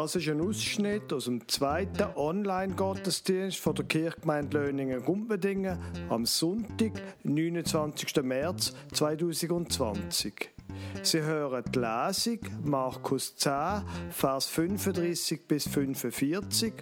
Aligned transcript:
Das 0.00 0.14
ist 0.14 0.28
ein 0.28 0.40
Ausschnitt 0.40 1.12
aus 1.12 1.24
dem 1.24 1.48
zweiten 1.48 2.06
Online-Gottesdienst 2.14 3.58
von 3.58 3.74
der 3.74 3.84
Kirchgemeinde 3.84 4.56
Löningen-Gumpendingen 4.56 5.76
am 6.08 6.24
Sonntag, 6.24 6.92
29. 7.24 8.22
März 8.22 8.74
2020. 8.92 10.50
Sie 11.02 11.20
hören 11.20 11.64
die 11.74 11.80
Lesung 11.80 12.38
Markus 12.62 13.34
10, 13.34 13.82
Vers 14.10 14.46
35 14.46 15.48
bis 15.48 15.66
45 15.66 16.74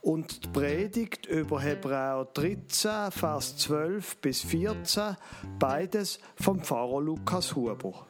und 0.00 0.42
die 0.42 0.48
Predigt 0.48 1.26
über 1.26 1.60
Hebräer 1.60 2.26
13, 2.32 3.10
Vers 3.10 3.58
12 3.58 4.16
bis 4.16 4.40
14, 4.40 5.18
beides 5.58 6.20
vom 6.36 6.62
Pfarrer 6.62 7.02
Lukas 7.02 7.54
Huber. 7.54 8.06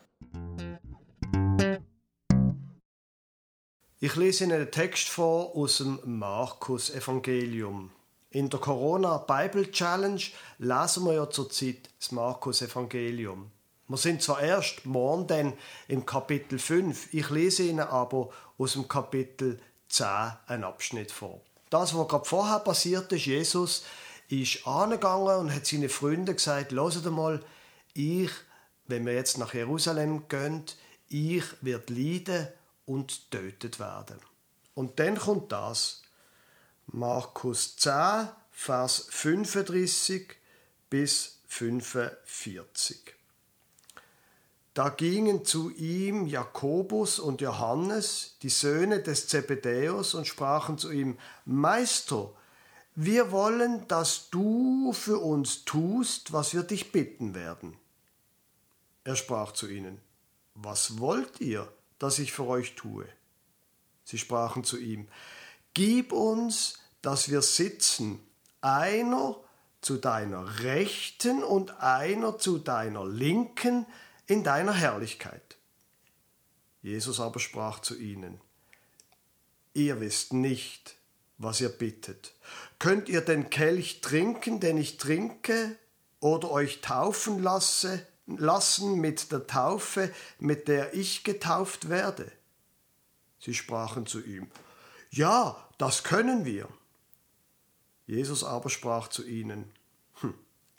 Ich 4.05 4.17
lese 4.17 4.43
Ihnen 4.43 4.55
einen 4.55 4.71
Text 4.73 5.11
vor 5.11 5.55
aus 5.55 5.79
dem 5.79 6.01
Markus-Evangelium. 6.05 7.93
In 8.31 8.51
der 8.51 8.59
Corona 8.59 9.19
Bible 9.19 9.71
Challenge 9.71 10.21
lesen 10.59 11.05
wir 11.05 11.13
ja 11.13 11.31
zurzeit 11.31 11.89
das 12.01 12.11
Markus-Evangelium. 12.11 13.53
Wir 13.87 13.97
sind 13.97 14.21
zwar 14.21 14.43
erst 14.43 14.87
morgen 14.87 15.29
dann 15.29 15.53
im 15.87 16.05
Kapitel 16.05 16.59
5, 16.59 17.15
ich 17.15 17.31
lese 17.31 17.63
Ihnen 17.63 17.79
aber 17.79 18.31
aus 18.59 18.73
dem 18.73 18.89
Kapitel 18.89 19.61
10 19.89 20.07
einen 20.49 20.65
Abschnitt 20.65 21.13
vor. 21.13 21.41
Das, 21.71 21.97
was 21.97 22.09
gerade 22.09 22.25
vorher 22.25 22.59
passiert 22.59 23.13
ist, 23.13 23.27
Jesus 23.27 23.85
ist 24.29 24.67
angegangen 24.67 25.39
und 25.39 25.55
hat 25.55 25.65
seinen 25.65 25.89
Freunden 25.89 26.35
gesagt, 26.35 26.73
hört 26.73 27.05
mal, 27.13 27.41
ich, 27.95 28.33
wenn 28.89 29.07
wir 29.07 29.13
jetzt 29.13 29.39
nach 29.39 29.55
Jerusalem 29.55 30.27
gehen, 30.27 30.65
ich 31.09 31.45
werde 31.61 31.95
leiden 31.95 32.49
und 32.93 33.31
tötet 33.31 33.81
werden. 33.81 34.21
Und 34.75 35.01
dann 35.01 35.17
kommt 35.19 35.51
das. 35.51 36.03
Markus 36.87 37.77
10, 37.77 38.29
Vers 38.51 39.07
35 39.09 40.37
bis 40.91 41.39
45. 41.49 43.15
Da 44.75 44.91
gingen 44.91 45.45
zu 45.45 45.71
ihm 45.71 46.27
Jakobus 46.27 47.19
und 47.19 47.41
Johannes, 47.41 48.37
die 48.43 48.51
Söhne 48.51 49.01
des 49.03 49.29
Zebedäus, 49.29 50.15
und 50.15 50.27
sprachen 50.27 50.77
zu 50.79 50.91
ihm, 50.91 51.19
Meister, 51.45 52.31
wir 52.95 53.33
wollen, 53.33 53.89
dass 53.89 54.29
du 54.29 54.93
für 54.93 55.19
uns 55.19 55.65
tust, 55.65 56.33
was 56.33 56.53
wir 56.53 56.63
dich 56.63 56.93
bitten 56.93 57.35
werden. 57.35 57.77
Er 59.05 59.17
sprach 59.17 59.53
zu 59.53 59.67
ihnen, 59.67 59.99
Was 60.55 60.99
wollt 60.99 61.41
ihr? 61.41 61.73
Das 62.03 62.19
ich 62.19 62.33
für 62.33 62.47
euch 62.49 62.75
tue. 62.75 63.07
Sie 64.03 64.19
sprachen 64.19 64.65
zu 64.65 64.77
ihm, 64.77 65.07
Gib 65.73 66.13
uns, 66.13 66.81
dass 67.01 67.31
wir 67.31 67.43
sitzen, 67.43 68.19
einer 68.61 69.37
zu 69.81 69.99
deiner 69.99 70.65
Rechten 70.65 71.45
und 71.45 71.81
einer 71.81 72.39
zu 72.39 72.59
deiner 72.59 73.07
Linken 73.07 73.87
in 74.27 74.43
deiner 74.43 74.75
Herrlichkeit. 74.75 75.57
Jesus 76.83 77.21
aber 77.21 77.39
sprach 77.39 77.79
zu 77.79 77.97
ihnen, 77.97 78.41
Ihr 79.73 80.01
wisst 80.01 80.33
nicht, 80.33 80.97
was 81.39 81.61
ihr 81.61 81.69
bittet. 81.69 82.35
Könnt 82.81 83.09
ihr 83.09 83.21
den 83.21 83.49
Kelch 83.49 84.01
trinken, 84.01 84.59
den 84.59 84.77
ich 84.77 84.97
trinke, 84.97 85.77
oder 86.19 86.51
euch 86.51 86.81
taufen 86.81 87.41
lasse, 87.41 88.05
lassen 88.27 89.01
mit 89.01 89.33
der 89.33 89.47
Taufe, 89.47 90.13
mit 90.39 90.69
der 90.69 90.95
ich 90.95 91.25
getauft 91.25 91.89
werde? 91.89 92.31
Sie 93.39 93.55
sprachen 93.55 94.07
zu 94.07 94.21
ihm, 94.21 94.49
Ja, 95.11 95.57
das 95.79 96.05
können 96.05 96.45
wir. 96.45 96.69
Jesus 98.07 98.45
aber 98.45 98.71
sprach 98.71 99.09
zu 99.09 99.27
ihnen, 99.27 99.71
hm, 100.21 100.35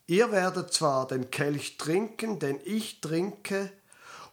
Ihr 0.08 0.32
werdet 0.32 0.74
zwar 0.74 1.08
den 1.08 1.32
Kelch 1.32 1.78
trinken, 1.78 2.40
den 2.40 2.60
ich 2.64 3.02
trinke, 3.02 3.72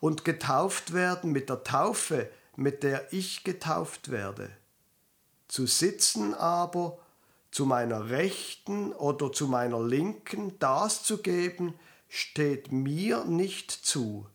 und 0.01 0.25
getauft 0.25 0.95
werden 0.95 1.31
mit 1.31 1.49
der 1.51 1.63
Taufe, 1.63 2.31
mit 2.57 2.83
der 2.83 3.13
ich 3.13 3.45
getauft 3.45 4.11
werde. 4.11 4.51
Zu 5.49 5.67
sitzen 5.67 6.35
aber, 6.35 6.99
zu 7.51 7.67
meiner 7.67 8.11
Rechten 8.11 8.93
oder 8.93 9.33
zu 9.33 9.47
meiner 9.47 9.83
Linken, 9.83 10.59
das 10.59 11.03
zu 11.03 11.19
geben, 11.19 11.75
steht 12.11 12.73
mir 12.73 13.25
nicht 13.25 13.71
zu, 13.71 14.27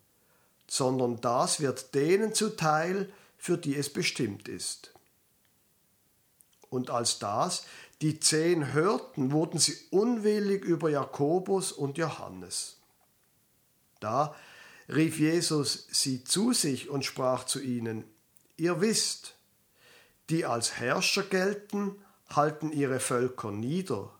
sondern 0.66 1.22
das 1.22 1.60
wird 1.60 1.94
denen 1.94 2.34
zuteil, 2.34 3.12
für 3.38 3.58
die 3.58 3.76
es 3.76 3.92
bestimmt 3.92 4.48
ist. 4.48 4.94
Und 6.70 6.90
als 6.90 7.20
das 7.20 7.66
die 8.02 8.20
zehn 8.20 8.74
hörten, 8.74 9.32
wurden 9.32 9.60
sie 9.60 9.78
unwillig 9.92 10.66
über 10.66 10.90
Jakobus 10.90 11.72
und 11.72 11.98
Johannes. 11.98 12.78
Da 14.00 14.36
rief 14.90 15.20
Jesus 15.20 15.88
sie 15.92 16.24
zu 16.24 16.54
sich 16.54 16.90
und 16.90 17.06
sprach 17.06 17.46
zu 17.46 17.62
ihnen, 17.62 18.04
Ihr 18.58 18.80
wisst, 18.80 19.36
die 20.30 20.46
als 20.46 20.78
Herrscher 20.78 21.24
gelten, 21.24 21.96
halten 22.30 22.72
ihre 22.72 23.00
Völker 23.00 23.52
nieder, 23.52 24.12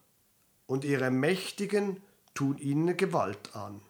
und 0.68 0.84
ihre 0.84 1.12
Mächtigen 1.12 2.02
tun 2.36 2.60
ihnen 2.60 2.96
Gewalt 2.96 3.56
an. 3.56 3.82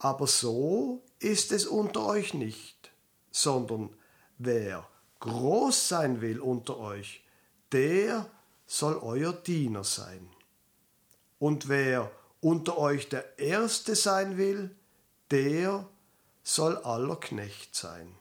Aber 0.00 0.26
so 0.26 1.04
ist 1.20 1.52
es 1.52 1.66
unter 1.66 2.04
euch 2.06 2.34
nicht, 2.34 2.90
sondern 3.30 3.90
wer 4.38 4.88
groß 5.20 5.88
sein 5.88 6.20
will 6.20 6.40
unter 6.40 6.78
euch, 6.78 7.24
der 7.72 8.28
soll 8.66 8.96
euer 8.96 9.32
Diener 9.32 9.84
sein. 9.84 10.28
Und 11.38 11.68
wer 11.68 12.10
unter 12.40 12.78
euch 12.78 13.08
der 13.08 13.38
Erste 13.38 13.94
sein 13.94 14.36
will, 14.36 14.74
der 15.30 15.88
soll 16.42 16.76
aller 16.78 17.16
Knecht 17.16 17.74
sein. 17.74 18.14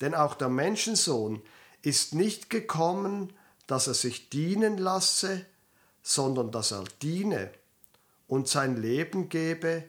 Denn 0.00 0.14
auch 0.14 0.34
der 0.34 0.48
Menschensohn 0.48 1.42
ist 1.82 2.14
nicht 2.14 2.50
gekommen, 2.50 3.32
dass 3.66 3.86
er 3.86 3.94
sich 3.94 4.30
dienen 4.30 4.78
lasse, 4.78 5.44
sondern 6.02 6.50
dass 6.50 6.72
er 6.72 6.84
diene 7.02 7.52
und 8.30 8.46
sein 8.46 8.80
Leben 8.80 9.28
gebe 9.28 9.82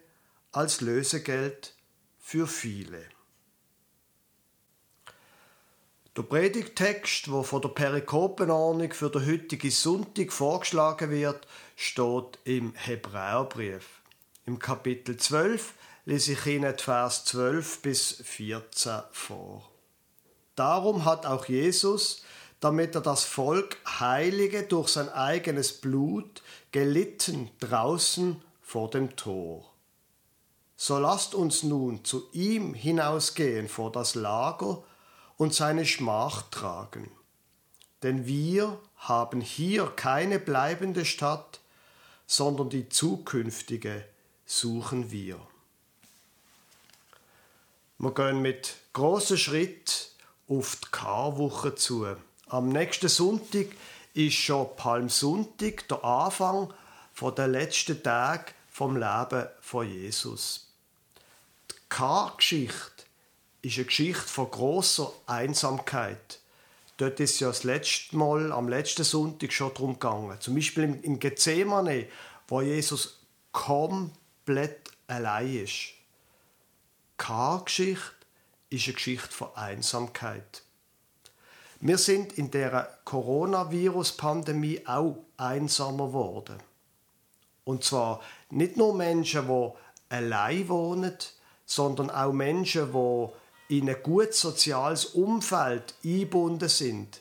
als 0.52 0.81
Lösegeld 0.81 1.75
für 2.18 2.47
viele. 2.47 3.06
Der 6.18 6.24
Predigtext, 6.24 7.31
wo 7.31 7.44
von 7.44 7.62
der 7.62 7.69
Perikopenordnung 7.69 8.91
für 8.94 9.12
den 9.12 9.28
heutigen 9.28 9.69
Sonntag 9.69 10.34
vorgeschlagen 10.34 11.12
wird, 11.12 11.47
steht 11.75 12.40
im 12.44 12.74
Hebräerbrief. 12.74 14.01
Im 14.47 14.57
Kapitel 14.57 15.18
12 15.18 15.74
lese 16.06 16.34
ich 16.34 16.46
Ihnen 16.47 16.78
Vers 16.80 17.25
12 17.25 17.84
bis 17.84 18.22
14 18.25 19.01
vor. 19.12 19.69
Darum 20.56 21.06
hat 21.06 21.28
auch 21.28 21.46
Jesus, 21.46 22.24
damit 22.61 22.95
er 22.95 23.01
das 23.01 23.25
Volk 23.25 23.77
heilige 23.99 24.63
durch 24.63 24.89
sein 24.89 25.09
eigenes 25.09 25.73
Blut, 25.73 26.41
gelitten 26.72 27.49
draußen 27.59 28.41
vor 28.61 28.89
dem 28.89 29.16
Tor. 29.17 29.69
So 30.77 30.97
lasst 31.00 31.35
uns 31.35 31.63
nun 31.63 32.05
zu 32.05 32.29
ihm 32.31 32.73
hinausgehen 32.73 33.67
vor 33.67 33.91
das 33.91 34.16
Lager 34.16 34.83
und 35.38 35.53
seine 35.53 35.85
Schmach 35.85 36.44
tragen. 36.51 37.11
Denn 38.03 38.25
wir 38.25 38.79
haben 38.95 39.41
hier 39.41 39.88
keine 39.95 40.39
bleibende 40.39 41.03
Stadt, 41.03 41.59
sondern 42.27 42.69
die 42.69 42.89
zukünftige 42.89 44.05
suchen 44.45 45.11
wir. 45.11 45.39
Wir 47.97 48.13
gehen 48.13 48.41
mit 48.41 48.75
großem 48.94 49.38
Schritt 49.38 50.12
auf 50.47 50.75
die 50.77 50.88
Karwoche 50.91 51.75
zu. 51.75 52.07
Am 52.51 52.68
nächsten 52.68 53.07
Sonntag 53.07 53.68
ist 54.13 54.36
schon 54.36 54.75
Palmsonntag, 54.75 55.88
der 55.88 56.03
Anfang 56.03 56.74
der 57.38 57.48
letzten 57.48 58.03
Tage 58.03 58.51
vom 58.69 58.98
Leben 58.98 59.48
von 59.62 59.88
Jesus. 59.88 60.68
Die 61.71 61.75
Kargeschichte 61.88 63.06
ist 63.62 63.77
eine 63.77 63.86
Geschichte 63.86 64.27
von 64.27 64.51
großer 64.51 65.13
Einsamkeit. 65.27 66.42
Dort 66.98 67.21
ist 67.21 67.39
ja 67.39 67.48
das 67.48 67.63
letzte 67.63 68.18
Mal, 68.18 68.51
am 68.51 68.68
letzten 68.68 69.06
Sonntag 69.06 69.53
schon 69.53 69.74
darum 69.74 69.94
gegangen. 69.94 70.36
Zum 70.42 70.56
Beispiel 70.56 71.00
im 71.03 71.19
Gethsemane, 71.19 72.09
wo 72.50 72.59
Jesus 72.59 73.21
komplett 73.53 74.92
allein 75.07 75.56
ist. 75.63 75.94
Die 75.94 77.15
Kargeschichte 77.15 78.12
ist 78.69 78.88
eine 78.88 78.94
Geschichte 78.95 79.31
von 79.31 79.56
Einsamkeit. 79.56 80.63
Wir 81.83 81.98
sind 81.98 82.38
in 82.38 82.51
der 82.51 83.00
Coronavirus-Pandemie 83.06 84.86
auch 84.86 85.18
einsamer 85.36 86.07
geworden. 86.07 86.57
Und 87.63 87.83
zwar 87.83 88.22
nicht 88.51 88.78
nur 88.78 88.94
Menschen, 88.94 89.48
die 89.48 89.69
allein 90.10 90.69
wohnen, 90.69 91.18
sondern 91.66 92.12
auch 92.12 92.33
Menschen, 92.33 92.92
die 92.94 93.80
in 93.80 93.89
ein 93.89 94.04
gutes 94.04 94.42
soziales 94.42 95.06
Umfeld 95.06 95.95
eingebunden 96.04 96.69
sind. 96.69 97.19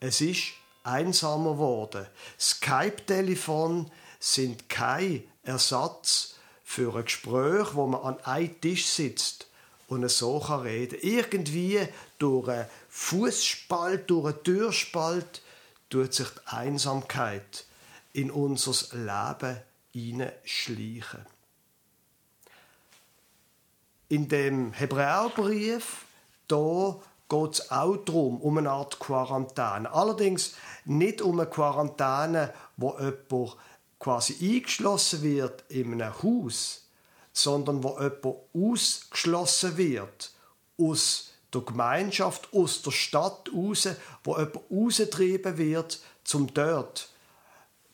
Es 0.00 0.22
ist 0.22 0.54
einsamer 0.84 1.52
geworden. 1.52 2.06
Skype-Telefon 2.40 3.90
sind 4.18 4.70
kein 4.70 5.24
Ersatz 5.42 6.36
für 6.64 6.96
ein 6.96 7.04
Gespräch, 7.04 7.74
wo 7.74 7.86
man 7.86 8.00
an 8.00 8.20
einem 8.20 8.58
Tisch 8.58 8.86
sitzt 8.86 9.47
und 9.88 10.08
so 10.10 10.38
kann 10.38 10.60
reden. 10.60 10.98
Irgendwie 11.02 11.80
durch 12.18 12.48
einen 12.48 12.66
Fußspalt, 12.88 14.08
durch 14.08 14.26
einen 14.26 14.44
Türspalt 14.44 15.42
tut 15.90 16.14
sich 16.14 16.28
die 16.28 16.46
Einsamkeit 16.46 17.64
in 18.12 18.30
unser 18.30 18.96
Leben 18.96 19.60
hineinschleichen. 19.92 21.26
In 24.10 24.28
dem 24.28 24.72
Hebräerbrief, 24.72 26.04
da 26.46 26.96
geht 27.28 27.52
es 27.52 27.70
auch 27.70 27.96
darum, 27.96 28.40
um 28.40 28.58
eine 28.58 28.70
Art 28.70 28.98
Quarantäne. 28.98 29.92
Allerdings 29.92 30.54
nicht 30.84 31.20
um 31.20 31.38
eine 31.38 31.48
Quarantäne, 31.48 32.54
wo 32.76 32.96
jemand 32.98 33.56
quasi 33.98 34.36
eingeschlossen 34.40 35.22
wird 35.22 35.64
in 35.68 35.92
einem 35.92 36.22
Haus, 36.22 36.87
sondern 37.38 37.82
wo 37.82 37.98
jemand 37.98 38.36
ausgeschlossen 38.52 39.76
wird 39.76 40.32
aus 40.78 41.30
der 41.52 41.62
Gemeinschaft, 41.62 42.48
aus 42.52 42.82
der 42.82 42.90
Stadt 42.90 43.48
raus, 43.54 43.88
wo 44.24 44.36
jemand 44.36 44.60
rausgetrieben 44.70 45.56
wird, 45.56 46.00
zum 46.24 46.52
dort 46.52 47.08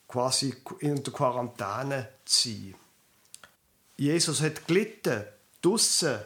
quasi 0.09 0.55
in 0.81 1.03
der 1.03 1.13
Quarantäne 1.13 2.09
zu 2.25 2.49
sein. 2.49 2.75
Jesus 3.97 4.41
hat 4.41 4.67
gelitten, 4.67 5.25
draussen 5.63 6.19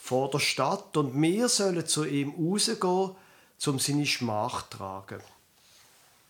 vor 0.00 0.30
der 0.30 0.38
Stadt 0.38 0.96
und 0.96 1.20
wir 1.20 1.48
sollen 1.48 1.86
zu 1.86 2.04
ihm 2.04 2.30
rausgehen, 2.30 3.16
um 3.66 3.78
seine 3.78 4.06
Schmach 4.06 4.68
zu 4.68 4.78
tragen. 4.78 5.20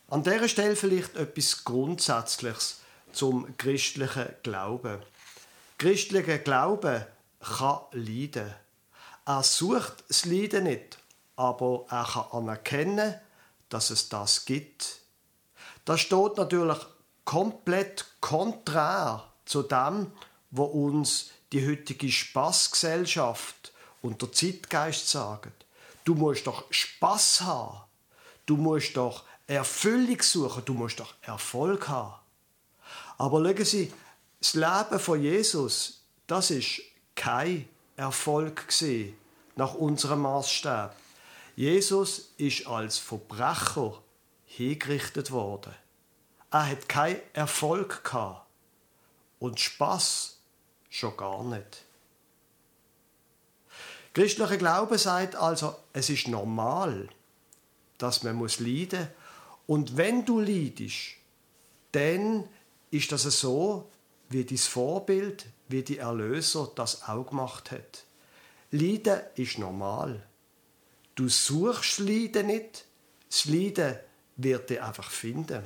An 0.08 0.22
dieser 0.22 0.48
Stelle 0.48 0.76
vielleicht 0.76 1.16
etwas 1.16 1.64
Grundsätzliches 1.64 2.80
zum 3.12 3.56
christlichen 3.56 4.28
Glauben. 4.42 5.02
Christlicher 5.78 6.38
Glaube 6.38 7.06
kann 7.40 7.80
leiden. 7.92 8.54
Er 9.26 9.42
sucht 9.42 10.04
das 10.08 10.24
Leiden 10.24 10.64
nicht, 10.64 10.98
aber 11.36 11.84
er 11.90 12.04
kann 12.04 12.24
anerkennen, 12.32 13.14
dass 13.68 13.90
es 13.90 14.08
das 14.08 14.44
gibt. 14.44 15.00
Das 15.84 16.00
steht 16.00 16.36
natürlich 16.36 16.78
komplett 17.24 18.06
konträr 18.20 19.24
zu 19.44 19.62
dem, 19.62 20.12
wo 20.50 20.64
uns 20.64 21.30
die 21.52 21.66
heutige 21.66 22.10
Spaßgesellschaft 22.10 23.72
und 24.02 24.22
der 24.22 24.32
Zeitgeist 24.32 25.08
sagen. 25.08 25.52
Du 26.04 26.14
musst 26.14 26.46
doch 26.46 26.64
Spaß 26.70 27.42
haben. 27.42 27.80
Du 28.46 28.56
musst 28.56 28.96
doch 28.96 29.24
Erfüllung 29.46 30.22
suchen. 30.22 30.64
Du 30.64 30.74
musst 30.74 31.00
doch 31.00 31.14
Erfolg 31.22 31.88
haben. 31.88 32.14
Aber 33.18 33.42
schauen 33.42 33.64
Sie, 33.64 33.92
das 34.40 34.54
Leben 34.54 34.98
von 34.98 35.22
Jesus, 35.22 36.02
das 36.26 36.50
ist 36.50 36.82
kein 37.14 37.68
Erfolg 37.96 38.68
gesehen 38.68 39.16
nach 39.56 39.74
unserem 39.74 40.22
Maßstab. 40.22 40.94
Jesus 41.56 42.32
ist 42.36 42.66
als 42.66 42.98
Verbrecher 42.98 44.00
hingerichtet 44.44 45.30
worden. 45.30 45.74
Er 46.50 46.70
hat 46.70 46.88
keinen 46.88 47.20
Erfolg 47.32 48.04
gehabt 48.04 48.46
und 49.38 49.58
Spaß 49.58 50.36
schon 50.90 51.16
gar 51.16 51.42
nicht. 51.44 51.82
Christlicher 54.12 54.56
Glaube 54.56 54.98
sagt 54.98 55.36
also, 55.36 55.76
es 55.92 56.08
ist 56.08 56.28
normal, 56.28 57.08
dass 57.98 58.22
man 58.22 58.36
muss 58.36 58.60
leiden 58.60 59.08
und 59.66 59.96
wenn 59.96 60.24
du 60.24 60.40
leidest, 60.40 61.16
dann 61.92 62.48
ist 62.90 63.12
das 63.12 63.22
so, 63.22 63.90
wie 64.28 64.44
dein 64.44 64.58
Vorbild, 64.58 65.46
wie 65.68 65.82
die 65.82 65.98
Erlöser 65.98 66.70
das 66.74 67.08
auch 67.08 67.26
gemacht 67.26 67.70
hat. 67.70 68.04
Leiden 68.70 69.20
ist 69.36 69.58
normal. 69.58 70.22
Du 71.14 71.28
suchst 71.28 71.98
Leiden 72.00 72.48
nicht, 72.48 72.84
das 73.28 73.46
Leiden 73.46 73.96
wird 74.36 74.70
dich 74.70 74.82
einfach 74.82 75.10
finden. 75.10 75.62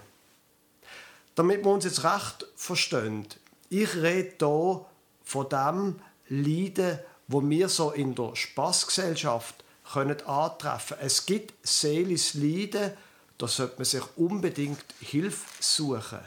Damit 1.34 1.64
wir 1.64 1.70
uns 1.70 1.84
jetzt 1.84 2.04
recht 2.04 2.46
verstehen, 2.54 3.26
ich 3.68 3.94
rede 3.96 4.36
hier 4.38 4.86
von 5.24 5.48
dem 5.48 6.00
Leiden, 6.28 6.98
wo 7.28 7.48
wir 7.48 7.68
so 7.68 7.90
in 7.90 8.14
der 8.14 8.34
Spaßgesellschaft 8.36 9.64
können 9.92 10.20
antreffen. 10.22 10.98
Es 11.00 11.26
gibt 11.26 11.54
seelisches 11.66 12.34
Leiden, 12.34 12.92
da 13.38 13.48
sollte 13.48 13.76
man 13.76 13.84
sich 13.84 14.02
unbedingt 14.16 14.84
Hilfe 15.00 15.46
suchen 15.60 16.20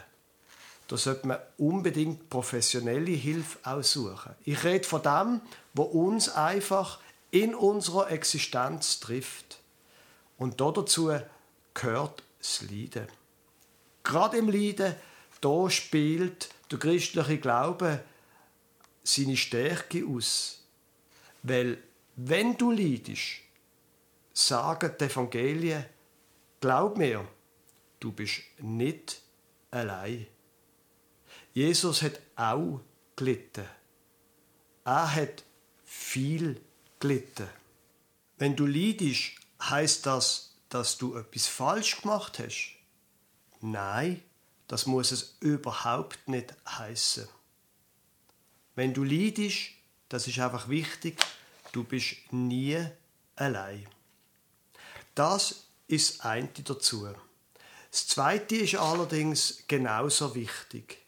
da 0.88 0.96
sollte 0.96 1.26
man 1.26 1.38
unbedingt 1.56 2.28
professionelle 2.28 3.12
Hilfe 3.12 3.58
aussuchen. 3.64 4.34
Ich 4.44 4.64
rede 4.64 4.84
von 4.84 5.02
dem, 5.02 5.40
wo 5.72 5.82
uns 5.82 6.28
einfach 6.28 7.00
in 7.30 7.54
unserer 7.54 8.10
Existenz 8.10 9.00
trifft. 9.00 9.58
Und 10.36 10.60
dazu 10.60 11.10
gehört 11.72 12.22
das 12.38 12.62
Leiden. 12.62 13.08
Gerade 14.02 14.36
im 14.36 14.48
Leiden, 14.48 14.94
da 15.40 15.70
spielt 15.70 16.50
der 16.70 16.78
christliche 16.78 17.38
Glaube 17.38 18.00
seine 19.02 19.36
Stärke 19.36 20.04
aus. 20.06 20.62
Weil, 21.42 21.78
wenn 22.16 22.56
du 22.56 22.70
leidest, 22.70 23.40
sagen 24.32 24.92
die 24.98 25.04
Evangelien, 25.04 25.84
glaub 26.60 26.96
mir, 26.96 27.26
du 28.00 28.12
bist 28.12 28.42
nicht 28.58 29.20
allein. 29.70 30.26
Jesus 31.54 32.02
hat 32.02 32.20
auch 32.34 32.80
gelitten. 33.14 33.64
Er 34.84 35.14
hat 35.14 35.44
viel 35.84 36.60
gelitten. 36.98 37.48
Wenn 38.38 38.56
du 38.56 38.66
leidest, 38.66 39.36
heißt 39.62 40.04
das, 40.04 40.56
dass 40.68 40.98
du 40.98 41.16
etwas 41.16 41.46
falsch 41.46 42.02
gemacht 42.02 42.40
hast? 42.40 42.74
Nein, 43.60 44.20
das 44.66 44.86
muss 44.86 45.12
es 45.12 45.36
überhaupt 45.38 46.26
nicht 46.26 46.52
heißen. 46.68 47.28
Wenn 48.74 48.92
du 48.92 49.04
leidest, 49.04 49.70
das 50.08 50.26
ist 50.26 50.40
einfach 50.40 50.68
wichtig, 50.68 51.16
du 51.70 51.84
bist 51.84 52.16
nie 52.32 52.84
allein. 53.36 53.86
Das 55.14 55.66
ist 55.86 56.18
das 56.18 56.20
eine 56.26 56.48
dazu. 56.48 57.08
Das 57.92 58.08
zweite 58.08 58.56
ist 58.56 58.74
allerdings 58.74 59.62
genauso 59.68 60.34
wichtig. 60.34 61.03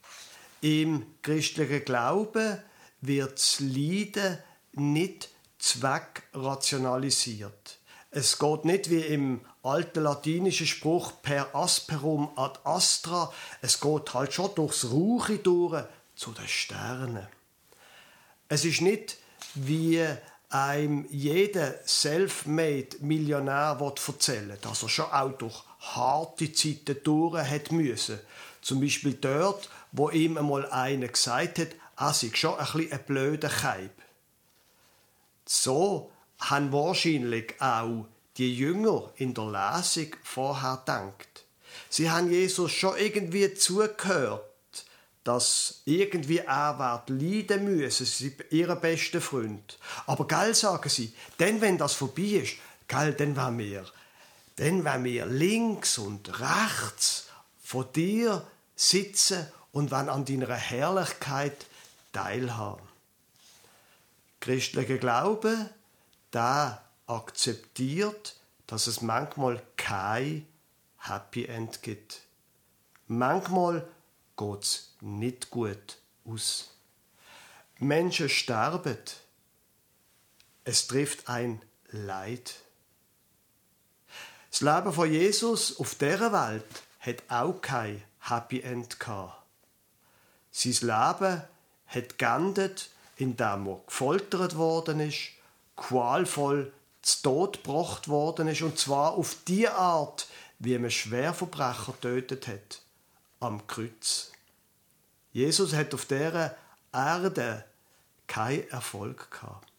Im 0.61 1.07
christlichen 1.23 1.85
Glauben 1.85 2.59
wird 3.01 3.35
das 3.35 3.61
Leiden 3.61 4.39
nicht 4.73 5.29
zweckrationalisiert. 5.59 7.79
Es 8.11 8.39
geht 8.39 8.65
nicht 8.65 8.91
wie 8.91 9.01
im 9.01 9.41
alten 9.63 10.05
latinischen 10.05 10.67
Spruch 10.67 11.13
per 11.23 11.55
asperum 11.55 12.31
ad 12.37 12.59
astra. 12.65 13.33
Es 13.61 13.81
geht 13.81 14.15
halt 14.15 14.33
schon 14.33 14.55
durchs 14.55 14.91
Rauche 14.91 15.37
durch 15.39 15.85
zu 16.15 16.33
den 16.33 16.49
Sternen. 16.49 17.27
Es 18.49 18.65
ist 18.65 18.81
nicht 18.81 19.19
wie 19.55 20.03
einem 20.49 21.07
jeder 21.11 21.75
self-made 21.87 22.97
Millionär 23.01 23.77
erzählen 23.81 24.57
dass 24.63 24.83
er 24.83 24.89
schon 24.89 25.07
auch 25.07 25.33
durch 25.33 25.65
harte 25.81 26.53
Zeiten 26.53 26.97
durch 27.03 27.43
hat 27.43 27.73
müssen. 27.73 28.21
Zum 28.63 28.81
Beispiel 28.81 29.15
dort, 29.15 29.69
wo 29.93 30.11
ihm 30.11 30.37
einmal 30.37 30.66
einer 30.71 31.09
gesagt 31.09 31.59
hat, 31.59 31.69
er 31.97 32.12
sei 32.12 32.31
schon 32.35 32.59
ein 32.59 32.66
bisschen 32.66 32.93
ein 32.93 33.05
blöder 33.05 33.49
Keib. 33.49 33.93
So 35.47 36.11
haben 36.38 36.73
wahrscheinlich 36.73 37.55
auch 37.61 38.07
die 38.37 38.55
Jünger 38.55 39.11
in 39.16 39.33
der 39.33 39.45
Lesung 39.45 40.09
vorher 40.23 40.78
gedacht. 40.78 41.45
Sie 41.88 42.11
haben 42.11 42.31
Jesus 42.31 42.73
schon 42.73 42.97
irgendwie 42.99 43.55
zugehört, 43.55 44.43
dass 45.25 45.81
irgendwie 45.85 46.38
er 46.38 46.78
wird 46.78 47.21
leiden 47.21 47.64
müssen, 47.64 48.07
sie 48.07 48.37
ihren 48.50 48.81
besten 48.81 49.21
Freund. 49.21 49.78
Aber 50.07 50.26
gell, 50.26 50.55
sagen 50.55 50.88
sie, 50.88 51.12
denn 51.38 51.61
wenn 51.61 51.78
das 51.78 51.95
vorbei 51.95 52.43
ist, 52.43 52.57
gell, 52.87 53.12
dann 53.14 53.35
werden 53.35 53.59
wir, 53.59 53.85
dann 54.57 54.85
werden 54.85 55.05
wir 55.05 55.26
links 55.26 55.99
und 55.99 56.40
rechts 56.40 57.26
von 57.61 57.87
dir 57.93 58.47
sitzen 58.76 59.47
und 59.76 59.90
wenn 59.90 60.09
an 60.09 60.25
deiner 60.25 60.54
Herrlichkeit 60.54 61.66
teilhaben. 62.11 62.88
Christlicher 64.40 64.97
Glaube, 64.97 65.68
da 66.30 66.83
akzeptiert, 67.06 68.37
dass 68.66 68.87
es 68.87 69.02
manchmal 69.02 69.62
kein 69.76 70.47
Happy 70.97 71.45
End 71.45 71.83
gibt. 71.83 72.23
Manchmal 73.06 73.87
geht 74.38 74.62
es 74.62 74.95
nicht 75.02 75.50
gut 75.50 75.99
aus. 76.25 76.71
Menschen 77.78 78.30
sterben. 78.30 78.97
Es 80.64 80.87
trifft 80.87 81.28
ein 81.28 81.61
Leid. 81.90 82.54
Das 84.50 84.62
Leben 84.62 84.95
von 84.95 85.12
Jesus 85.12 85.78
auf 85.78 85.97
dieser 85.97 86.33
Welt 86.33 86.64
hat 86.99 87.23
auch 87.28 87.61
kein 87.61 88.02
Happy 88.21 88.62
End 88.62 88.99
gehabt. 88.99 89.46
Sein 90.57 90.73
Leben 90.73 91.43
hat 91.87 92.19
geendet, 92.19 92.89
indem 93.17 93.67
er 93.67 93.81
gefoltert 93.87 94.57
worden 94.57 95.01
ist, 95.01 95.33
qualvoll 95.77 96.73
zu 97.03 97.23
Tod 97.23 97.63
gebracht 97.63 98.09
worden 98.09 98.49
ist, 98.49 98.63
und 98.63 98.79
zwar 98.79 99.13
auf 99.13 99.37
die 99.47 99.69
Art, 99.69 100.27
wie 100.59 100.79
man 100.79 100.91
Schwerverbrecher 100.91 102.01
tötet 102.01 102.49
hat, 102.49 102.81
am 103.39 103.67
Kreuz. 103.67 104.33
Jesus 105.35 105.75
hat 105.75 105.93
auf 105.93 106.07
dieser 106.07 106.57
Erde 106.91 107.67
keinen 108.27 108.67
Erfolg 108.71 109.31
gehabt. 109.31 109.71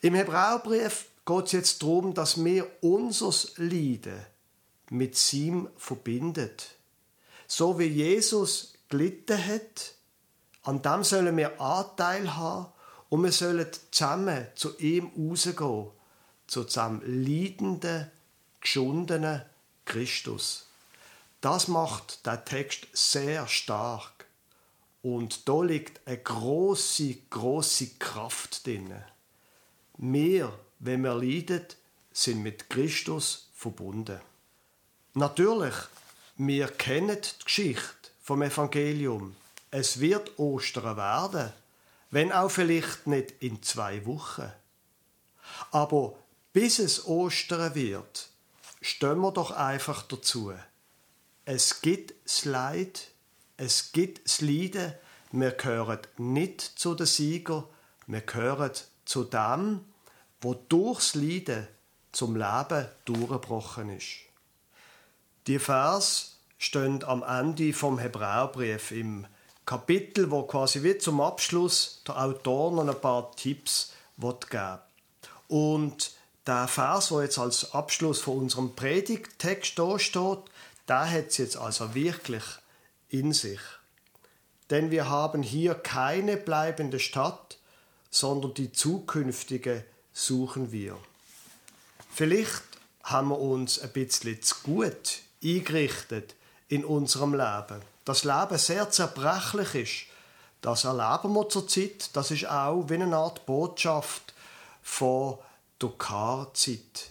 Im 0.00 0.14
Hebräerbrief 0.14 1.04
geht 1.26 1.44
es 1.44 1.52
jetzt 1.52 1.82
darum, 1.82 2.14
dass 2.14 2.42
wir 2.42 2.66
unser 2.80 3.34
Leiden 3.56 4.24
mit 4.88 5.32
ihm 5.34 5.68
verbindet. 5.76 6.70
So 7.46 7.78
wie 7.78 7.88
Jesus 7.88 8.77
gelitten 8.88 9.38
hat, 9.44 9.94
an 10.62 10.82
dem 10.82 11.04
sollen 11.04 11.36
wir 11.36 11.60
Anteil 11.60 12.36
haben 12.36 12.72
und 13.08 13.22
wir 13.24 13.32
sollen 13.32 13.66
zusammen 13.90 14.46
zu 14.54 14.78
ihm 14.78 15.10
rausgehen, 15.16 15.88
zu 16.46 16.64
dem 16.64 17.00
leidenden, 17.04 18.10
geschundenen 18.60 19.42
Christus. 19.84 20.66
Das 21.40 21.68
macht 21.68 22.26
der 22.26 22.44
Text 22.44 22.88
sehr 22.92 23.46
stark. 23.46 24.26
Und 25.02 25.48
da 25.48 25.62
liegt 25.62 26.06
eine 26.06 26.18
große, 26.18 27.14
große 27.30 27.90
Kraft 27.98 28.66
drin. 28.66 28.92
Wir, 29.96 30.52
wenn 30.80 31.02
wir 31.02 31.14
leiden, 31.14 31.64
sind 32.12 32.42
mit 32.42 32.68
Christus 32.68 33.48
verbunden. 33.54 34.20
Natürlich, 35.14 35.74
wir 36.36 36.68
kennen 36.68 37.16
die 37.20 37.44
Geschichte 37.44 37.97
vom 38.28 38.42
Evangelium. 38.42 39.34
Es 39.70 40.00
wird 40.00 40.38
Ostern 40.38 40.98
werden, 40.98 41.50
wenn 42.10 42.30
auch 42.30 42.50
vielleicht 42.50 43.06
nicht 43.06 43.30
in 43.40 43.62
zwei 43.62 44.04
Wochen. 44.04 44.52
Aber 45.70 46.14
bis 46.52 46.78
es 46.78 47.06
Ostern 47.06 47.74
wird, 47.74 48.28
stehen 48.82 49.20
wir 49.20 49.32
doch 49.32 49.52
einfach 49.52 50.02
dazu. 50.02 50.52
Es 51.46 51.80
gibt 51.80 52.12
das 52.26 52.44
Leid, 52.44 53.08
es 53.56 53.92
gibt 53.92 54.26
das 54.26 54.42
Leiden, 54.42 54.92
wir 55.32 55.52
gehören 55.52 56.00
nicht 56.18 56.60
zu 56.60 56.94
den 56.94 57.06
Sieger, 57.06 57.66
wir 58.06 58.20
gehören 58.20 58.72
zu 59.06 59.24
dem, 59.24 59.86
wo 60.42 60.52
durchs 60.52 61.14
Leiden 61.14 61.66
zum 62.12 62.36
Leben 62.36 62.88
durchgebrochen 63.06 63.88
ist. 63.88 64.18
Die 65.46 65.58
Vers 65.58 66.37
stehen 66.58 67.04
am 67.04 67.22
Ende 67.22 67.72
vom 67.72 67.98
Hebräerbrief 67.98 68.90
im 68.90 69.26
Kapitel, 69.64 70.30
wo 70.30 70.42
quasi 70.42 70.82
wie 70.82 70.98
zum 70.98 71.20
Abschluss 71.20 72.02
der 72.06 72.22
Autor 72.22 72.72
noch 72.72 72.92
ein 72.92 73.00
paar 73.00 73.34
Tipps 73.36 73.92
geben 74.16 74.78
Und 75.46 76.12
der 76.46 76.66
Vers, 76.66 77.10
wo 77.10 77.20
jetzt 77.20 77.38
als 77.38 77.72
Abschluss 77.72 78.20
von 78.20 78.38
unserem 78.38 78.74
Predigttext 78.74 79.78
da 79.78 79.98
steht, 79.98 80.38
der 80.88 81.10
hat 81.10 81.28
es 81.28 81.36
jetzt 81.36 81.56
also 81.56 81.94
wirklich 81.94 82.42
in 83.08 83.32
sich. 83.32 83.60
Denn 84.70 84.90
wir 84.90 85.08
haben 85.08 85.42
hier 85.42 85.74
keine 85.74 86.36
bleibende 86.36 86.98
Stadt, 86.98 87.58
sondern 88.10 88.54
die 88.54 88.72
zukünftige 88.72 89.84
suchen 90.12 90.72
wir. 90.72 90.96
Vielleicht 92.10 92.62
haben 93.02 93.28
wir 93.28 93.38
uns 93.38 93.78
ein 93.78 93.92
bisschen 93.92 94.42
zu 94.42 94.56
gut 94.64 95.20
eingerichtet 95.42 96.34
in 96.68 96.84
unserem 96.84 97.32
Leben. 97.32 97.82
Das 98.04 98.24
Leben 98.24 98.58
sehr 98.58 98.90
zerbrechlich 98.90 99.74
ist. 99.74 100.18
Das 100.60 100.84
erleben 100.84 101.32
wir 101.34 101.48
zurzeit. 101.48 102.10
Das 102.14 102.30
ist 102.30 102.48
auch 102.48 102.84
wie 102.88 102.94
eine 102.94 103.16
Art 103.16 103.46
Botschaft 103.46 104.34
von 104.82 105.38
der 105.80 105.90
Karzeit. 105.90 107.10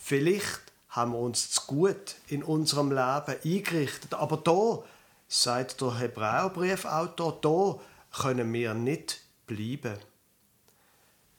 Vielleicht 0.00 0.62
haben 0.90 1.12
wir 1.12 1.18
uns 1.18 1.50
zu 1.50 1.62
gut 1.66 2.16
in 2.28 2.42
unserem 2.42 2.90
Leben 2.90 3.36
eingerichtet. 3.44 4.14
Aber 4.14 4.38
da, 4.38 4.82
sagt 5.28 5.80
der 5.80 5.98
Hebräerbriefautor, 5.98 7.38
da 7.40 8.20
können 8.22 8.52
wir 8.52 8.74
nicht 8.74 9.20
bleiben. 9.46 9.98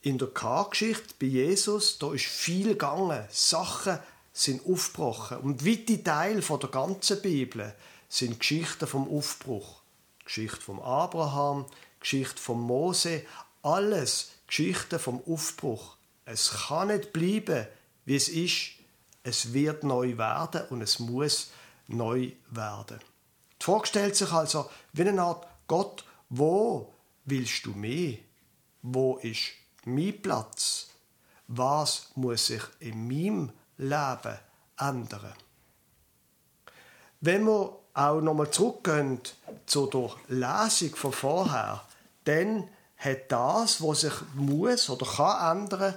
In 0.02 0.18
der 0.18 0.28
Kargeschichte 0.28 1.14
bei 1.18 1.26
Jesus, 1.26 1.98
da 1.98 2.12
ist 2.12 2.24
viel 2.24 2.68
gegangen. 2.68 3.26
Sachen 3.28 3.98
sind 4.42 4.66
aufgebrochen. 4.66 5.38
Und 5.38 5.66
weite 5.66 6.02
Teil 6.02 6.42
von 6.42 6.60
der 6.60 6.70
ganzen 6.70 7.20
Bibel 7.20 7.74
sind 8.08 8.40
Geschichten 8.40 8.86
vom 8.86 9.08
Aufbruch. 9.08 9.82
Geschichte 10.24 10.60
vom 10.60 10.80
Abraham, 10.80 11.66
Geschichte 11.98 12.40
von 12.40 12.60
Mose, 12.60 13.22
alles 13.62 14.30
Geschichten 14.46 14.98
vom 14.98 15.22
Aufbruch. 15.26 15.96
Es 16.24 16.50
kann 16.68 16.88
nicht 16.88 17.12
bleiben, 17.12 17.66
wie 18.04 18.16
es 18.16 18.28
ist. 18.28 18.72
Es 19.22 19.52
wird 19.52 19.84
neu 19.84 20.16
werden 20.16 20.62
und 20.70 20.80
es 20.80 20.98
muss 20.98 21.50
neu 21.88 22.32
werden. 22.50 23.00
Die 23.60 23.64
Frage 23.64 23.86
stellt 23.86 24.16
sich 24.16 24.32
also 24.32 24.70
wie 24.92 25.02
eine 25.02 25.22
Art 25.22 25.46
Gott, 25.66 26.04
wo 26.30 26.94
willst 27.26 27.66
du 27.66 27.72
mehr? 27.72 28.16
Wo 28.82 29.18
ist 29.18 29.50
mein 29.84 30.20
Platz? 30.22 30.88
Was 31.48 32.10
muss 32.14 32.46
sich 32.46 32.62
in 32.78 33.06
meinem 33.06 33.52
Leben 33.80 34.38
ändern? 34.78 35.34
Wenn 37.20 37.44
wir 37.44 37.76
auch 37.94 38.20
nochmal 38.20 38.50
zurückgehen 38.50 39.20
zu 39.66 39.86
der 39.86 40.10
Lesung 40.28 40.96
von 40.96 41.12
vorher, 41.12 41.82
dann 42.24 42.68
hat 42.96 43.32
das, 43.32 43.82
was 43.82 44.02
sich 44.02 44.12
muss 44.34 44.88
oder 44.90 45.06
kann 45.06 45.62
ändern, 45.62 45.94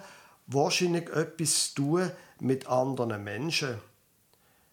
wahrscheinlich 0.48 1.10
etwas 1.10 1.74
zu 1.74 1.76
tun 1.76 2.12
mit 2.40 2.68
anderen 2.68 3.24
Menschen. 3.24 3.80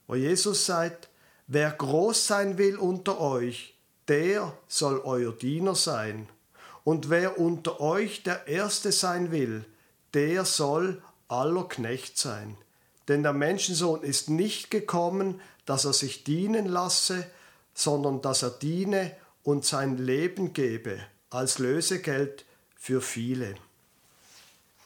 Wo 0.07 0.15
Jesus 0.15 0.67
sagt, 0.67 1.09
wer 1.47 1.71
groß 1.71 2.27
sein 2.27 2.59
will 2.59 2.77
unter 2.77 3.21
euch, 3.21 3.75
der 4.09 4.53
soll 4.67 5.01
euer 5.05 5.33
Diener 5.33 5.75
sein. 5.75 6.29
Und 6.83 7.11
wer 7.11 7.39
unter 7.39 7.81
euch 7.81 8.23
der 8.23 8.49
Erste 8.49 8.91
sein 8.91 9.31
will, 9.31 9.65
der 10.15 10.45
soll 10.45 11.03
aller 11.29 11.69
Knecht 11.69 12.19
sein. 12.19 12.57
Denn 13.11 13.25
der 13.25 13.33
Menschensohn 13.33 14.05
ist 14.05 14.31
nicht 14.31 14.71
gekommen, 14.71 15.41
dass 15.67 15.85
er 15.85 15.93
sich 15.93 16.23
dienen 16.23 16.67
lasse, 16.67 17.27
sondern 17.75 18.23
dass 18.23 18.45
er 18.45 18.51
diene 18.51 19.17
und 19.43 19.65
sein 19.65 19.99
Leben 19.99 20.53
gebe 20.53 21.01
als 21.29 21.59
Lösegeld 21.59 22.45
für 22.77 23.01
viele. 23.01 23.57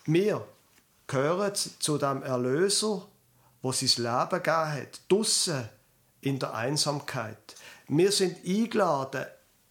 Wir 0.06 0.42
gehören 1.06 1.52
zu 1.54 1.98
dem 1.98 2.22
Erlöser, 2.22 3.06
wo 3.60 3.72
sein 3.72 4.02
Leben 4.02 4.42
gegeben 4.42 4.88
draussen 5.10 5.68
in 6.22 6.38
der 6.38 6.54
Einsamkeit. 6.54 7.56
Wir 7.88 8.10
sind 8.10 8.38
eingeladen, 8.46 9.26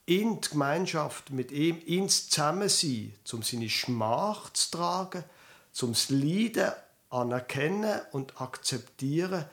in 0.05 0.41
die 0.41 0.49
Gemeinschaft 0.51 1.31
mit 1.31 1.51
ihm, 1.51 1.81
ins 1.87 2.29
Zusammensein, 2.29 3.15
um 3.31 3.41
seine 3.41 3.69
Schmach 3.69 4.53
zu 4.53 4.77
tragen, 4.77 5.23
um 5.81 5.93
das 5.93 6.11
Leiden 6.11 6.71
anerkennen 7.13 8.01
und 8.11 8.41
akzeptieren. 8.41 9.45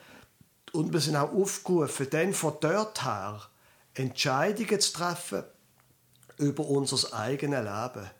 Und 0.72 0.92
wir 0.92 1.00
sind 1.00 1.16
auch 1.16 1.32
aufgerufen, 1.32 2.08
dann 2.10 2.32
von 2.32 2.54
dort 2.60 3.04
her 3.04 3.40
Entscheidungen 3.94 4.80
zu 4.80 4.92
treffen 4.92 5.44
über 6.38 6.66
unser 6.66 7.12
eigenes 7.12 7.64
Leben. 7.64 8.10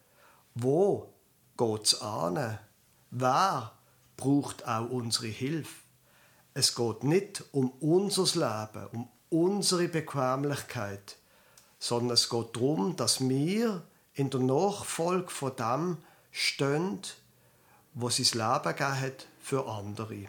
Wo 0.54 1.12
geht 1.56 1.86
es 1.86 2.00
an? 2.00 2.58
Wer 3.10 3.72
braucht 4.16 4.66
auch 4.66 4.90
unsere 4.90 5.28
Hilfe? 5.28 5.82
Es 6.52 6.74
geht 6.74 7.04
nicht 7.04 7.44
um 7.52 7.70
unser 7.80 8.24
Leben, 8.24 8.86
um 8.92 9.08
unsere 9.30 9.88
Bequemlichkeit, 9.88 11.16
sondern 11.78 12.14
es 12.14 12.28
geht 12.28 12.56
darum, 12.56 12.96
dass 12.96 13.26
wir 13.26 13.82
in 14.14 14.28
der 14.30 14.40
Nachfolge 14.40 15.30
von 15.30 15.56
dem 15.56 15.98
stehen, 16.32 17.00
wo 17.94 18.08
sein 18.08 18.38
Leben 18.38 18.76
gegeben 18.76 19.00
hat 19.00 19.26
für 19.40 19.66
andere. 19.66 20.26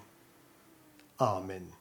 Amen. 1.18 1.81